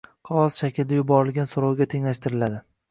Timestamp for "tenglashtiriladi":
1.97-2.67